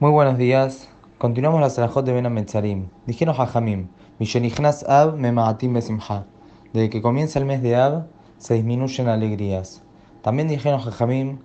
[0.00, 0.88] Muy buenos días.
[1.18, 2.88] Continuamos la Salahot de Ben Ametzarim.
[3.06, 3.86] Dijeron Jajamim,
[4.18, 6.26] Mishenichnas Ab Memaatim Besimha.
[6.72, 9.84] Desde que comienza el mes de Ab, se disminuyen alegrías.
[10.22, 11.38] También dijeron Jajamim,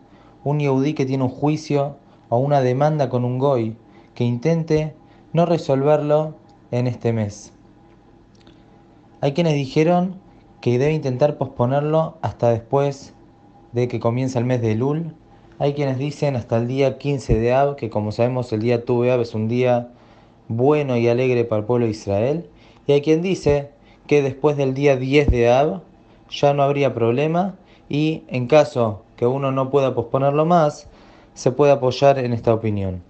[0.44, 1.98] un Yehudí que tiene un juicio
[2.30, 3.78] o una demanda con un Goy,
[4.16, 4.96] que intente
[5.32, 6.34] no resolverlo
[6.72, 7.54] en este mes.
[9.22, 10.16] Hay quienes dijeron
[10.60, 13.14] que debe intentar posponerlo hasta después
[13.74, 15.14] de que comience el mes de Lul
[15.60, 19.12] hay quienes dicen hasta el día 15 de Ab, que como sabemos el día Tuve
[19.12, 19.90] Ab es un día
[20.48, 22.50] bueno y alegre para el pueblo de Israel.
[22.88, 23.70] Y hay quien dice
[24.08, 25.82] que después del día 10 de Ab
[26.30, 27.56] ya no habría problema
[27.90, 30.88] y en caso que uno no pueda posponerlo más,
[31.34, 33.04] se puede apoyar en esta opinión.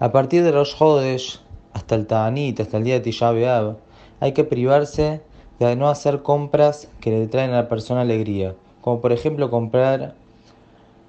[0.00, 1.40] A partir de los Jodesh
[1.72, 3.76] hasta el Ta'anit, hasta el día de Tisha B'Av,
[4.18, 5.20] hay que privarse
[5.60, 10.14] de no hacer compras que le traen a la persona alegría, como por ejemplo comprar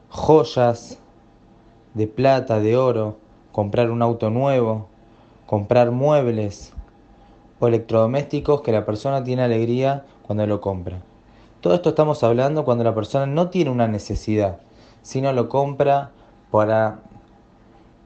[0.09, 0.99] joyas
[1.93, 3.17] de plata, de oro,
[3.51, 4.87] comprar un auto nuevo,
[5.45, 6.73] comprar muebles
[7.59, 11.01] o electrodomésticos que la persona tiene alegría cuando lo compra.
[11.61, 14.59] Todo esto estamos hablando cuando la persona no tiene una necesidad,
[15.01, 16.11] sino lo compra
[16.51, 16.99] para,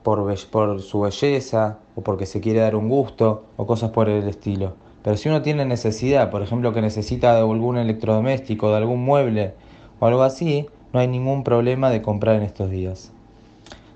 [0.04, 4.28] por, por su belleza o porque se quiere dar un gusto o cosas por el
[4.28, 4.74] estilo.
[5.04, 9.54] Pero si uno tiene necesidad, por ejemplo que necesita de algún electrodoméstico, de algún mueble
[10.00, 13.12] o algo así, no hay ningún problema de comprar en estos días.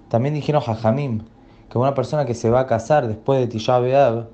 [0.10, 1.22] También dijeron Jajamim
[1.70, 4.28] que una persona que se va a casar después de Tisha B'Av,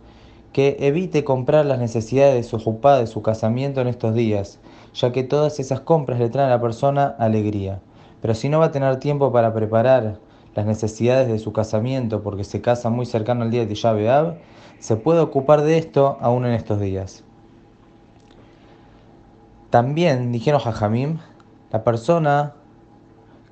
[0.54, 4.60] que evite comprar las necesidades de su jupá, de su casamiento en estos días,
[4.94, 7.80] ya que todas esas compras le traen a la persona alegría.
[8.22, 10.20] Pero si no va a tener tiempo para preparar
[10.54, 14.36] las necesidades de su casamiento porque se casa muy cercano al día de Tisha B'Av,
[14.80, 17.24] se puede ocupar de esto aún en estos días.
[19.70, 21.20] También dijeron Jajamim
[21.72, 22.54] la persona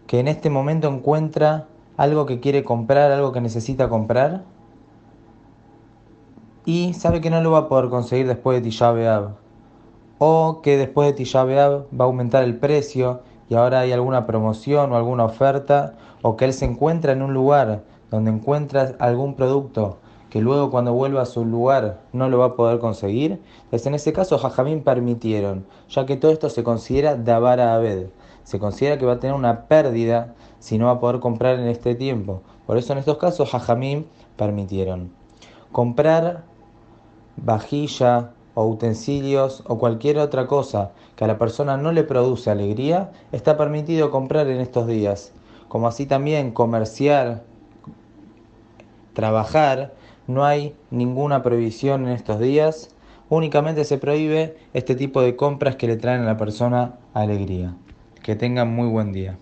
[0.08, 1.67] que en este momento encuentra
[1.98, 4.44] algo que quiere comprar, algo que necesita comprar,
[6.66, 9.31] y sabe que no lo va a poder conseguir después de Tisha B'Av,
[10.17, 14.28] o que después de Tisha B'Av va a aumentar el precio y ahora hay alguna
[14.28, 19.35] promoción o alguna oferta, o que él se encuentra en un lugar donde encuentra algún
[19.35, 19.97] producto
[20.29, 23.95] que luego cuando vuelva a su lugar no lo va a poder conseguir, pues en
[23.95, 28.07] ese caso Jajamín permitieron, ya que todo esto se considera Davara Abed,
[28.44, 31.67] se considera que va a tener una pérdida si no va a poder comprar en
[31.67, 32.41] este tiempo.
[32.66, 34.07] Por eso en estos casos Jajamín
[34.38, 35.12] permitieron.
[35.72, 36.44] Comprar
[37.38, 43.11] vajilla o utensilios o cualquier otra cosa que a la persona no le produce alegría,
[43.31, 45.31] está permitido comprar en estos días.
[45.67, 47.44] Como así también comerciar,
[49.13, 49.94] trabajar,
[50.29, 52.95] no hay ninguna prohibición en estos días,
[53.29, 57.73] únicamente se prohíbe este tipo de compras que le traen a la persona alegría.
[58.22, 59.40] Que tengan muy buen día.